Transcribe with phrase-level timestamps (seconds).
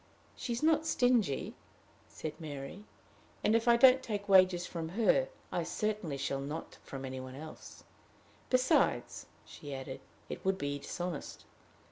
[0.35, 1.53] "She is not stingy,"
[2.07, 2.85] said Mary;
[3.43, 7.35] "and, if I don't take wages from her, I certainly shall not from any one
[7.35, 7.83] else.
[8.49, 11.45] Besides," she added, "it would be dishonest."